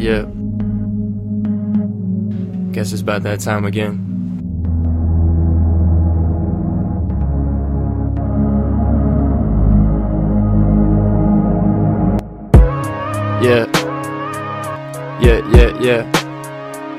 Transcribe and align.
Yeah. 0.00 0.22
Guess 2.72 2.92
it's 2.92 3.02
about 3.02 3.22
that 3.24 3.40
time 3.40 3.66
again. 3.66 4.06
Yeah. 13.42 13.66
Yeah, 15.20 15.40
yeah, 15.52 15.70
yeah. 15.82 16.02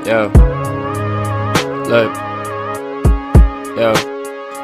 Yo. 0.06 0.30
Look. 1.90 2.16
Yo. 3.78 4.11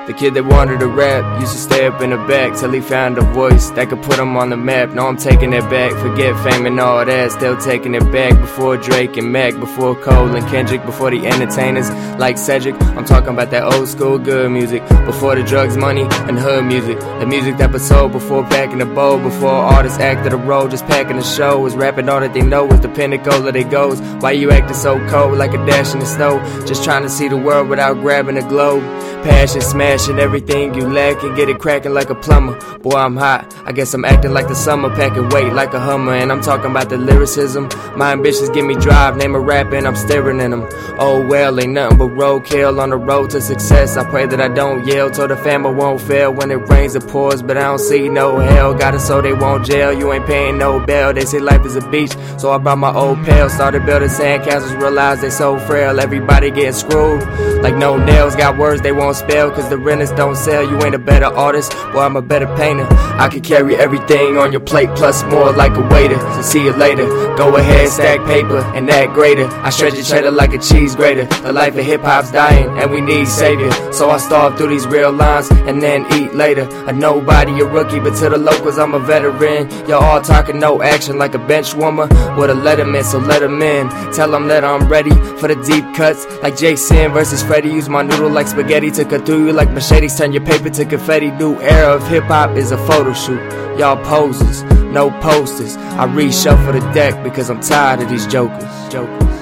The 0.08 0.14
kid 0.14 0.36
that 0.36 0.46
wanted 0.46 0.80
to 0.80 0.88
rap 0.88 1.42
used 1.42 1.52
to 1.52 1.58
stay 1.58 1.86
up 1.86 2.02
in 2.02 2.12
the 2.12 2.18
back 2.18 2.58
till 2.58 2.72
he 2.72 2.80
found 2.80 3.18
a 3.18 3.22
voice 3.34 3.72
that 3.72 3.90
could 3.90 4.02
put 4.02 4.18
him 4.18 4.38
on 4.38 4.50
the 4.50 4.56
map. 4.56 4.92
Now 4.92 5.08
I'm 5.10 5.18
taking 5.18 5.52
it 5.52 5.70
back, 5.70 5.92
forget 6.02 6.34
fame 6.46 6.66
and 6.66 6.80
all 6.80 7.04
that. 7.04 7.32
Still 7.34 7.58
taking 7.58 7.94
it 7.94 8.10
back 8.10 8.40
before 8.40 8.78
Drake 8.78 9.18
and 9.18 9.34
Mac, 9.34 9.60
before 9.60 9.96
Cole 9.96 10.34
and 10.34 10.48
Kendrick, 10.48 10.86
before 10.86 11.12
the 11.12 11.28
entertainers 11.28 11.90
like 12.18 12.38
Cedric. 12.38 12.82
I'm 12.96 13.04
talking 13.04 13.32
about 13.32 13.52
that 13.52 13.64
old 13.64 13.90
school 13.90 14.18
good 14.18 14.50
music, 14.50 14.82
before 15.06 15.36
the 15.36 15.44
drugs, 15.44 15.76
money, 15.76 16.04
and 16.04 16.40
hood 16.40 16.64
music. 16.64 16.98
The 17.20 17.26
music 17.26 17.58
that 17.58 17.74
was 17.74 17.86
sold 17.86 18.14
before 18.14 18.44
packing 18.44 18.78
the 18.78 18.86
bowl, 18.86 19.20
before 19.20 19.50
artists 19.50 20.00
acted 20.00 20.32
a 20.32 20.38
role, 20.38 20.70
just 20.70 20.86
packing 20.86 21.18
the 21.18 21.24
show. 21.24 21.60
Was 21.60 21.76
rapping 21.76 22.08
all 22.08 22.22
that 22.22 22.34
they 22.34 22.44
know 22.44 22.64
was 22.64 22.80
the 22.80 22.88
pinnacle 22.88 23.46
of 23.46 23.54
their 23.54 23.70
goals. 23.70 24.00
Why 24.22 24.32
you 24.32 24.52
acting 24.52 24.78
so 24.78 25.06
cold 25.10 25.38
like 25.38 25.54
a 25.54 25.66
dash 25.66 25.94
in 25.94 26.00
the 26.00 26.06
snow? 26.06 26.40
Just 26.66 26.86
trying 26.86 27.04
to 27.04 27.10
see 27.10 27.28
the 27.28 27.36
world 27.36 27.68
without 27.68 27.96
grabbing 27.96 28.38
a 28.38 28.48
globe. 28.48 28.84
Passion, 29.24 29.62
smashing 29.98 30.20
everything 30.20 30.74
you 30.76 30.88
lack 30.88 31.24
and 31.24 31.36
get 31.36 31.50
it 31.50 31.60
cracking 31.60 31.94
like 31.94 32.10
a 32.10 32.16
plumber. 32.16 32.56
Boy, 32.80 32.96
I'm 32.98 33.16
hot. 33.16 33.54
I 33.66 33.72
guess 33.72 33.94
I'm 33.94 34.06
acting 34.06 34.32
like 34.32 34.48
the 34.48 34.56
summer, 34.56 34.90
packing 34.90 35.30
weight 35.30 35.54
like 35.54 35.74
a 35.74 35.80
hummer. 35.80 36.14
And 36.14 36.32
I'm 36.32 36.42
talking 36.42 36.70
about 36.72 36.90
the 36.90 36.98
lyricism. 36.98 37.70
My 37.96 38.12
ambitions 38.12 38.50
give 38.50 38.66
me 38.66 38.76
drive, 38.76 39.18
name 39.18 39.34
a 39.34 39.40
rap, 39.40 39.74
and 39.74 39.88
I'm 39.88 39.96
staring 39.96 40.40
in 40.40 40.52
them. 40.52 40.68
Oh 41.00 41.26
well, 41.28 41.60
ain't 41.60 41.74
nothing 41.74 41.98
but 41.98 42.10
roadkill 42.10 42.80
on 42.80 42.92
the 42.92 42.98
road 42.98 43.32
to 43.32 43.42
success. 43.42 43.98
I 43.98 44.04
pray 44.10 44.28
that 44.28 44.40
I 44.40 44.50
don't 44.50 44.86
yell, 44.86 45.14
so 45.14 45.28
the 45.28 45.38
family 45.38 45.74
won't 45.74 46.02
fail 46.02 46.32
when 46.32 46.52
it 46.52 46.70
rains 46.70 46.96
or 46.96 47.02
pours. 47.02 47.42
But 47.42 47.58
I 47.58 47.64
don't 47.64 47.80
see 47.80 48.08
no 48.10 48.38
hell. 48.40 48.74
Got 48.74 48.96
it 48.96 49.00
so 49.00 49.22
they 49.22 49.34
won't 49.34 49.66
jail. 49.66 49.92
You 49.92 50.14
ain't 50.14 50.28
paying 50.28 50.58
no 50.58 50.80
bail. 50.80 51.14
They 51.14 51.26
say 51.26 51.40
life 51.40 51.66
is 51.66 51.76
a 51.76 51.90
beach, 51.90 52.16
so 52.38 52.52
I 52.52 52.58
brought 52.60 52.78
my 52.78 52.94
old 52.94 53.24
pail. 53.26 53.50
Started 53.50 53.86
building 53.86 54.10
sandcastles, 54.10 54.80
realized 54.80 55.22
they 55.22 55.32
so 55.32 55.58
frail. 55.60 56.00
Everybody 56.00 56.52
getting 56.52 56.74
screwed 56.74 57.24
like 57.62 57.76
no 57.76 57.98
nails. 57.98 58.36
Got 58.36 58.58
words 58.58 58.82
they 58.82 58.92
won't 58.92 59.16
spell, 59.16 59.50
cause 59.52 59.70
the 59.70 59.78
renters 59.88 60.12
don't 60.12 60.36
sell. 60.36 60.70
You 60.70 60.84
ain't 60.84 60.94
a 60.94 61.00
better 61.00 61.26
artist, 61.26 61.74
well, 61.94 62.00
I'm 62.00 62.18
a 62.18 62.22
better 62.22 62.48
painter. 62.58 62.86
I 62.92 63.30
can 63.32 63.42
carry 63.42 63.78
everything 63.78 64.38
on 64.38 64.52
your 64.52 64.60
plate, 64.60 64.90
plus 64.96 65.24
more 65.24 65.54
like 65.54 65.76
a 65.78 65.88
waiter. 65.88 66.20
So 66.36 66.42
see 66.42 66.64
you 66.66 66.74
later. 66.74 67.08
Go 67.38 67.56
ahead, 67.56 67.88
stack 67.88 68.20
paper 68.28 68.60
and 68.76 68.90
act 68.90 69.14
greater. 69.14 69.48
I 69.68 69.70
stretch 69.70 69.94
your 69.94 70.04
cheddar 70.04 70.32
like 70.32 70.54
a 70.54 70.60
cheese 70.60 70.94
grater. 70.94 71.26
The 71.46 71.54
life 71.54 71.78
of 71.78 71.86
hip 71.86 72.02
hop's 72.02 72.32
dying, 72.32 72.68
and 72.80 72.92
we 72.92 73.00
need 73.00 73.28
savior. 73.28 73.72
So 73.94 74.10
I 74.10 74.18
starve 74.18 74.58
through 74.58 74.70
these 74.70 74.86
real 74.86 75.12
lines 75.14 75.50
and 75.52 75.82
then 75.82 76.06
eat 76.14 76.34
later. 76.34 76.68
A 76.88 76.92
nobody, 76.92 77.62
a 77.62 77.66
rookie, 77.66 78.00
but 78.00 78.16
to 78.20 78.30
the 78.30 78.38
locals, 78.38 78.78
I'm 78.78 78.94
a 78.94 79.00
veteran. 79.00 79.70
Y'all 79.88 80.04
all 80.04 80.22
talking 80.22 80.60
no 80.60 80.82
action 80.82 81.18
like 81.18 81.34
a 81.34 81.40
bench 81.40 81.74
warmer 81.74 82.08
with 82.38 82.50
a 82.50 82.58
letterman, 82.66 83.04
so 83.06 83.20
let 83.20 83.40
them 83.40 83.62
in. 83.62 83.90
Tell 84.12 84.30
them 84.32 84.48
that 84.50 84.66
I'm 84.66 84.90
ready 84.90 85.16
for 85.40 85.48
the 85.48 85.56
deep 85.64 85.86
cuts 85.96 86.26
like 86.44 86.58
Jason 86.58 87.14
versus 87.14 87.42
Freddy. 87.42 87.70
Use 87.70 87.88
my 87.88 88.04
noodle 88.04 88.30
like 88.30 88.48
spaghetti 88.48 88.92
to 88.92 89.06
cut 89.06 89.26
through 89.26 89.46
you 89.48 89.54
like 89.54 89.70
machetes. 89.78 90.18
Turn 90.18 90.34
your 90.34 90.44
paper 90.44 90.70
to 90.72 90.86
confetti. 90.86 91.30
New 91.32 91.60
era 91.62 91.94
of 91.94 92.08
hip 92.08 92.24
hop 92.24 92.58
is 92.58 92.72
a 92.72 92.78
photo 92.88 93.14
shoot. 93.14 93.42
Y'all 93.78 94.04
poses, 94.04 94.64
no 94.92 95.12
posters. 95.22 95.78
I 95.78 96.08
reshuffle 96.08 96.74
the 96.74 96.94
deck 96.94 97.24
because 97.24 97.50
I'm 97.52 97.62
tired 97.62 98.02
of 98.02 98.10
these 98.10 98.26
jokers. 98.26 98.64
Jokers. 98.92 99.37